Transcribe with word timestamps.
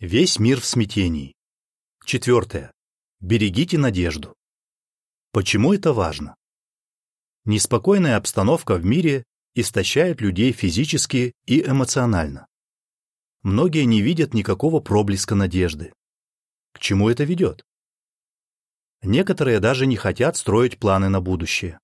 Весь 0.00 0.38
мир 0.38 0.60
в 0.60 0.64
смятении. 0.64 1.34
Четвертое. 2.04 2.70
Берегите 3.18 3.78
надежду. 3.78 4.36
Почему 5.32 5.74
это 5.74 5.92
важно? 5.92 6.36
Неспокойная 7.44 8.16
обстановка 8.16 8.76
в 8.76 8.84
мире 8.84 9.24
истощает 9.56 10.20
людей 10.20 10.52
физически 10.52 11.32
и 11.46 11.62
эмоционально. 11.62 12.46
Многие 13.42 13.86
не 13.86 14.00
видят 14.00 14.34
никакого 14.34 14.78
проблеска 14.78 15.34
надежды. 15.34 15.92
К 16.74 16.78
чему 16.78 17.08
это 17.08 17.24
ведет? 17.24 17.64
Некоторые 19.02 19.58
даже 19.58 19.84
не 19.86 19.96
хотят 19.96 20.36
строить 20.36 20.78
планы 20.78 21.08
на 21.08 21.20
будущее. 21.20 21.80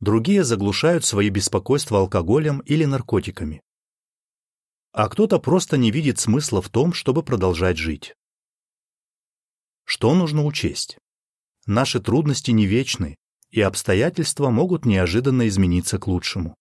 Другие 0.00 0.44
заглушают 0.44 1.06
свои 1.06 1.30
беспокойства 1.30 2.00
алкоголем 2.00 2.58
или 2.66 2.84
наркотиками. 2.84 3.62
А 4.98 5.08
кто-то 5.08 5.38
просто 5.38 5.76
не 5.76 5.92
видит 5.92 6.18
смысла 6.18 6.60
в 6.60 6.70
том, 6.70 6.92
чтобы 6.92 7.22
продолжать 7.22 7.76
жить. 7.76 8.16
Что 9.84 10.12
нужно 10.12 10.44
учесть? 10.44 10.98
Наши 11.66 12.00
трудности 12.00 12.50
не 12.50 12.66
вечны, 12.66 13.14
и 13.50 13.60
обстоятельства 13.60 14.50
могут 14.50 14.84
неожиданно 14.86 15.46
измениться 15.46 16.00
к 16.00 16.08
лучшему. 16.08 16.56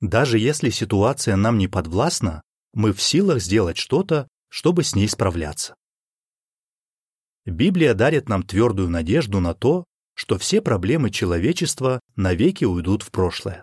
Даже 0.00 0.40
если 0.40 0.70
ситуация 0.70 1.36
нам 1.36 1.58
не 1.58 1.68
подвластна, 1.68 2.42
мы 2.74 2.92
в 2.92 3.00
силах 3.00 3.40
сделать 3.40 3.76
что-то, 3.76 4.26
чтобы 4.48 4.82
с 4.82 4.96
ней 4.96 5.08
справляться. 5.08 5.76
Библия 7.44 7.94
дарит 7.94 8.28
нам 8.28 8.42
твердую 8.42 8.90
надежду 8.90 9.38
на 9.38 9.54
то, 9.54 9.84
что 10.14 10.38
все 10.38 10.60
проблемы 10.60 11.10
человечества 11.10 12.00
навеки 12.16 12.64
уйдут 12.64 13.04
в 13.04 13.12
прошлое. 13.12 13.62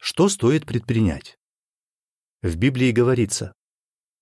Что 0.00 0.28
стоит 0.28 0.66
предпринять? 0.66 1.36
В 2.42 2.56
Библии 2.56 2.90
говорится, 2.90 3.52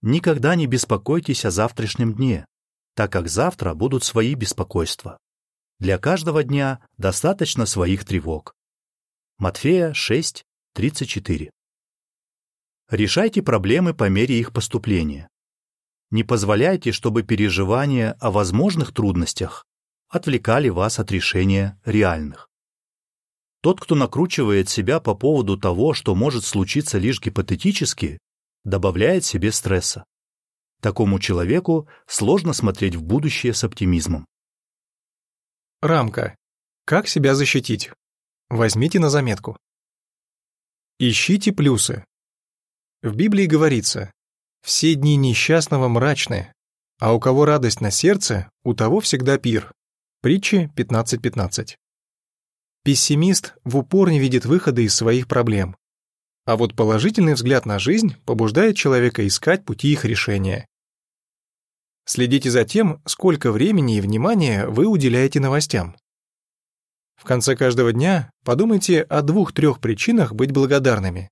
«Никогда 0.03 0.57
не 0.57 0.67
беспокойтесь 0.67 1.45
о 1.45 1.51
завтрашнем 1.51 2.15
дне, 2.15 2.45
так 2.95 3.13
как 3.13 3.29
завтра 3.29 3.75
будут 3.75 4.02
свои 4.02 4.35
беспокойства. 4.35 5.19
Для 5.79 5.99
каждого 5.99 6.43
дня 6.43 6.80
достаточно 6.97 7.65
своих 7.65 8.05
тревог». 8.05 8.55
Матфея 9.38 9.93
6, 9.93 10.45
34. 10.75 11.51
Решайте 12.91 13.43
проблемы 13.43 13.95
по 13.95 14.09
мере 14.09 14.41
их 14.41 14.53
поступления. 14.53 15.29
Не 16.10 16.25
позволяйте, 16.25 16.91
чтобы 16.91 17.23
переживания 17.23 18.15
о 18.19 18.32
возможных 18.32 18.93
трудностях 18.93 19.65
отвлекали 20.09 20.71
вас 20.71 20.99
от 20.99 21.13
решения 21.13 21.79
реальных. 21.85 22.48
Тот, 23.60 23.80
кто 23.80 23.95
накручивает 23.95 24.68
себя 24.68 25.01
по 25.01 25.14
поводу 25.14 25.59
того, 25.59 25.92
что 25.92 26.14
может 26.14 26.45
случиться 26.45 26.98
лишь 26.98 27.20
гипотетически, 27.20 28.18
добавляет 28.64 29.24
себе 29.24 29.51
стресса. 29.51 30.04
Такому 30.80 31.18
человеку 31.18 31.88
сложно 32.06 32.52
смотреть 32.52 32.95
в 32.95 33.02
будущее 33.02 33.52
с 33.52 33.64
оптимизмом. 33.64 34.26
Рамка. 35.80 36.36
Как 36.84 37.09
себя 37.09 37.34
защитить? 37.34 37.90
Возьмите 38.48 39.01
на 39.01 39.10
заметку. 39.10 39.56
Ищите 40.98 41.52
плюсы. 41.52 42.04
В 43.02 43.14
Библии 43.14 43.46
говорится, 43.46 44.12
все 44.62 44.95
дни 44.95 45.16
несчастного 45.16 45.88
мрачны, 45.88 46.52
а 46.98 47.12
у 47.12 47.20
кого 47.20 47.45
радость 47.45 47.80
на 47.80 47.90
сердце, 47.90 48.51
у 48.64 48.74
того 48.74 49.01
всегда 49.01 49.38
пир. 49.38 49.73
Притчи 50.20 50.70
15.15. 50.76 51.76
.15. 52.79 52.84
Пессимист 52.84 53.54
в 53.65 53.76
упор 53.76 54.10
не 54.10 54.18
видит 54.18 54.45
выхода 54.45 54.80
из 54.80 54.95
своих 54.95 55.29
проблем. 55.29 55.76
А 56.45 56.57
вот 56.57 56.74
положительный 56.74 57.35
взгляд 57.35 57.66
на 57.66 57.79
жизнь 57.79 58.16
побуждает 58.24 58.76
человека 58.76 59.26
искать 59.26 59.65
пути 59.65 59.93
их 59.93 60.04
решения. 60.04 60.66
Следите 62.07 62.51
за 62.51 62.65
тем, 62.65 63.02
сколько 63.04 63.52
времени 63.52 63.98
и 63.98 64.00
внимания 64.00 64.66
вы 64.66 64.87
уделяете 64.87 65.41
новостям. 65.41 65.97
В 67.16 67.25
конце 67.25 67.54
каждого 67.54 67.92
дня 67.92 68.30
подумайте 68.44 69.03
о 69.03 69.20
двух-трех 69.20 69.80
причинах 69.80 70.32
быть 70.32 70.53
благодарными. 70.53 71.28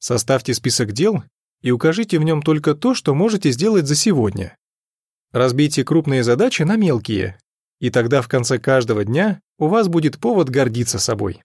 Составьте 0.00 0.52
список 0.52 0.92
дел 0.92 1.24
и 1.62 1.70
укажите 1.70 2.18
в 2.18 2.24
нем 2.24 2.42
только 2.42 2.74
то, 2.74 2.92
что 2.94 3.14
можете 3.14 3.52
сделать 3.52 3.86
за 3.86 3.94
сегодня. 3.94 4.54
Разбейте 5.32 5.82
крупные 5.82 6.22
задачи 6.22 6.62
на 6.62 6.76
мелкие, 6.76 7.38
и 7.80 7.90
тогда 7.90 8.22
в 8.22 8.28
конце 8.28 8.58
каждого 8.58 9.04
дня 9.04 9.40
у 9.58 9.68
вас 9.68 9.88
будет 9.88 10.18
повод 10.18 10.48
гордиться 10.48 10.98
собой. 10.98 11.42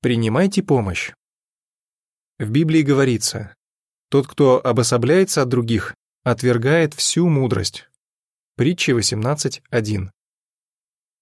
Принимайте 0.00 0.62
помощь. 0.62 1.12
В 2.38 2.50
Библии 2.50 2.82
говорится, 2.82 3.54
«Тот, 4.08 4.26
кто 4.26 4.64
обособляется 4.64 5.42
от 5.42 5.48
других, 5.48 5.94
отвергает 6.24 6.94
всю 6.94 7.28
мудрость». 7.28 7.88
Притча 8.56 8.92
18.1. 8.92 10.10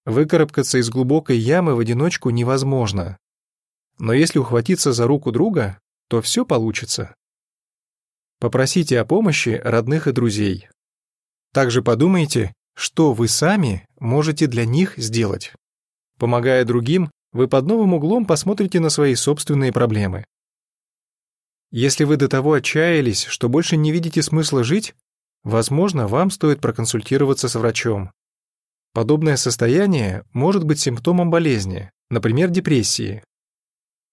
Выкарабкаться 0.06 0.78
из 0.78 0.88
глубокой 0.88 1.38
ямы 1.38 1.74
в 1.74 1.78
одиночку 1.78 2.30
невозможно, 2.30 3.18
но 4.00 4.14
если 4.14 4.38
ухватиться 4.38 4.92
за 4.92 5.06
руку 5.06 5.30
друга, 5.30 5.78
то 6.08 6.22
все 6.22 6.46
получится. 6.46 7.14
Попросите 8.38 8.98
о 8.98 9.04
помощи 9.04 9.60
родных 9.62 10.06
и 10.08 10.12
друзей. 10.12 10.68
Также 11.52 11.82
подумайте, 11.82 12.54
что 12.74 13.12
вы 13.12 13.28
сами 13.28 13.86
можете 13.98 14.46
для 14.46 14.64
них 14.64 14.94
сделать. 14.96 15.52
Помогая 16.18 16.64
другим, 16.64 17.10
вы 17.32 17.48
под 17.48 17.66
новым 17.66 17.94
углом 17.94 18.26
посмотрите 18.26 18.80
на 18.80 18.90
свои 18.90 19.14
собственные 19.14 19.72
проблемы. 19.72 20.24
Если 21.70 22.04
вы 22.04 22.16
до 22.16 22.28
того 22.28 22.54
отчаялись, 22.54 23.24
что 23.24 23.48
больше 23.48 23.76
не 23.76 23.92
видите 23.92 24.22
смысла 24.22 24.64
жить, 24.64 24.94
возможно, 25.44 26.08
вам 26.08 26.30
стоит 26.30 26.60
проконсультироваться 26.60 27.48
с 27.48 27.54
врачом. 27.54 28.10
Подобное 28.92 29.36
состояние 29.36 30.24
может 30.32 30.64
быть 30.64 30.80
симптомом 30.80 31.30
болезни, 31.30 31.90
например, 32.10 32.50
депрессии, 32.50 33.22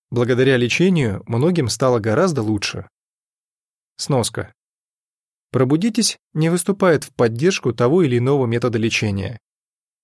Благодаря 0.10 0.56
лечению 0.56 1.22
многим 1.28 1.68
стало 1.68 2.00
гораздо 2.00 2.42
лучше. 2.42 2.88
Сноска. 3.98 4.54
Пробудитесь 5.58 6.20
не 6.34 6.50
выступает 6.50 7.04
в 7.04 7.12
поддержку 7.16 7.74
того 7.74 8.04
или 8.04 8.20
иного 8.20 8.46
метода 8.46 8.78
лечения. 8.78 9.40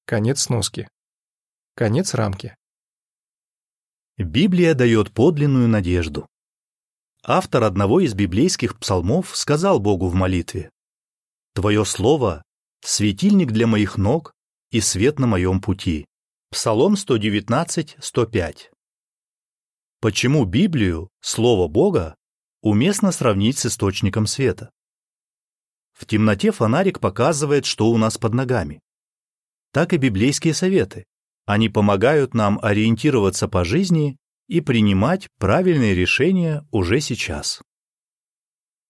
Конец 0.08 0.42
сноски. 0.42 0.90
Конец 1.76 2.16
рамки. 2.16 2.56
Библия 4.18 4.74
дает 4.74 5.12
подлинную 5.12 5.68
надежду. 5.68 6.26
Автор 7.22 7.66
одного 7.66 8.00
из 8.00 8.16
библейских 8.16 8.80
псалмов 8.80 9.38
сказал 9.38 9.80
Богу 9.80 10.08
в 10.08 10.16
молитве, 10.16 10.72
«Твое 11.54 11.86
слово— 11.86 12.42
светильник 12.84 13.52
для 13.52 13.68
моих 13.68 13.96
ног 13.96 14.34
и 14.72 14.82
свет 14.82 15.20
на 15.20 15.28
моем 15.28 15.62
пути». 15.62 16.08
Псалом 16.50 16.98
119, 16.98 17.98
105. 18.02 18.72
Почему 20.02 20.46
Библию, 20.46 21.10
Слово 21.22 21.68
Бога, 21.68 22.16
уместно 22.64 23.12
сравнить 23.12 23.60
с 23.60 23.68
источником 23.68 24.26
света? 24.26 24.72
В 26.04 26.06
темноте 26.06 26.52
фонарик 26.52 27.00
показывает, 27.00 27.66
что 27.66 27.90
у 27.90 27.98
нас 27.98 28.18
под 28.18 28.34
ногами. 28.34 28.82
Так 29.72 29.94
и 29.94 29.98
библейские 29.98 30.54
советы. 30.54 31.06
Они 31.46 31.70
помогают 31.70 32.34
нам 32.34 32.60
ориентироваться 32.62 33.48
по 33.48 33.64
жизни 33.64 34.18
и 34.50 34.60
принимать 34.60 35.30
правильные 35.40 35.96
решения 35.96 36.68
уже 36.72 37.00
сейчас. 37.00 37.62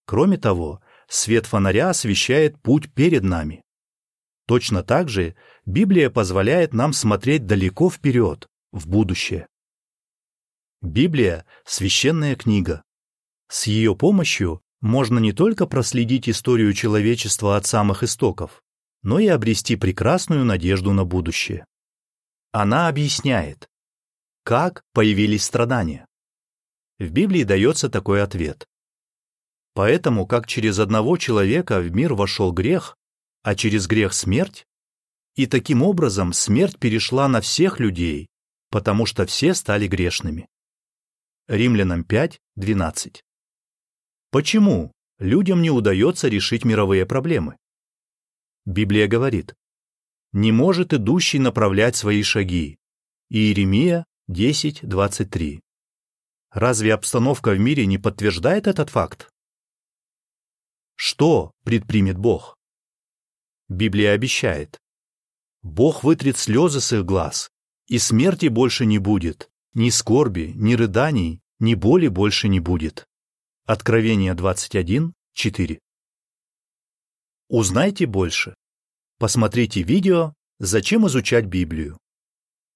Кроме 0.06 0.38
того, 0.38 0.82
свет 1.06 1.46
фонаря 1.46 1.90
освещает 1.90 2.60
путь 2.60 2.92
перед 2.92 3.22
нами. 3.22 3.62
Точно 4.48 4.82
так 4.82 5.08
же 5.08 5.36
Библия 5.66 6.10
позволяет 6.10 6.74
нам 6.74 6.92
смотреть 6.92 7.46
далеко 7.46 7.90
вперед, 7.90 8.48
в 8.72 8.88
будущее. 8.88 9.46
Библия– 10.82 11.46
священная 11.64 12.34
книга. 12.34 12.82
С 13.46 13.68
ее 13.68 13.94
помощью 13.94 14.63
можно 14.84 15.18
не 15.18 15.32
только 15.32 15.66
проследить 15.66 16.28
историю 16.28 16.74
человечества 16.74 17.56
от 17.56 17.64
самых 17.64 18.02
истоков, 18.02 18.62
но 19.02 19.18
и 19.18 19.26
обрести 19.28 19.76
прекрасную 19.76 20.44
надежду 20.44 20.92
на 20.92 21.06
будущее. 21.06 21.64
Она 22.52 22.88
объясняет, 22.88 23.66
как 24.42 24.82
появились 24.92 25.42
страдания. 25.42 26.04
В 26.98 27.10
Библии 27.10 27.44
дается 27.44 27.88
такой 27.88 28.22
ответ. 28.22 28.66
Поэтому, 29.72 30.26
как 30.26 30.46
через 30.46 30.78
одного 30.78 31.16
человека 31.16 31.80
в 31.80 31.90
мир 31.90 32.12
вошел 32.12 32.52
грех, 32.52 32.94
а 33.42 33.54
через 33.54 33.86
грех 33.86 34.12
смерть, 34.12 34.66
и 35.34 35.46
таким 35.46 35.82
образом 35.82 36.34
смерть 36.34 36.78
перешла 36.78 37.26
на 37.26 37.40
всех 37.40 37.80
людей, 37.80 38.28
потому 38.68 39.06
что 39.06 39.24
все 39.24 39.54
стали 39.54 39.86
грешными. 39.86 40.46
Римлянам 41.48 42.04
5, 42.04 42.38
12. 42.56 43.24
Почему 44.34 44.90
людям 45.20 45.62
не 45.62 45.70
удается 45.70 46.26
решить 46.26 46.64
мировые 46.64 47.06
проблемы? 47.06 47.56
Библия 48.64 49.06
говорит, 49.06 49.54
«Не 50.32 50.50
может 50.50 50.92
идущий 50.92 51.38
направлять 51.38 51.94
свои 51.94 52.24
шаги». 52.24 52.76
Иеремия 53.28 54.04
10, 54.26 54.88
23. 54.88 55.60
Разве 56.50 56.94
обстановка 56.94 57.52
в 57.52 57.60
мире 57.60 57.86
не 57.86 57.96
подтверждает 57.96 58.66
этот 58.66 58.90
факт? 58.90 59.30
Что 60.96 61.52
предпримет 61.62 62.18
Бог? 62.18 62.56
Библия 63.68 64.14
обещает. 64.14 64.80
Бог 65.62 66.02
вытрет 66.02 66.38
слезы 66.38 66.80
с 66.80 66.92
их 66.92 67.04
глаз, 67.04 67.52
и 67.86 68.00
смерти 68.00 68.48
больше 68.48 68.84
не 68.84 68.98
будет, 68.98 69.48
ни 69.74 69.90
скорби, 69.90 70.50
ни 70.56 70.74
рыданий, 70.74 71.40
ни 71.60 71.76
боли 71.76 72.08
больше 72.08 72.48
не 72.48 72.58
будет. 72.58 73.06
Откровение 73.66 74.34
21, 74.34 75.14
4. 75.32 75.78
Узнайте 77.48 78.04
больше. 78.04 78.54
Посмотрите 79.18 79.82
видео 79.82 80.34
«Зачем 80.58 81.06
изучать 81.06 81.46
Библию?». 81.46 81.96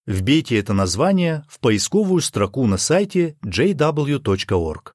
Вбейте 0.07 0.59
это 0.59 0.73
название 0.73 1.45
в 1.47 1.61
поисковую 1.61 2.23
строку 2.23 2.67
на 2.67 2.79
сайте 2.79 3.37
jw.org. 3.45 4.95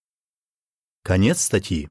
Конец 1.03 1.41
статьи. 1.41 1.87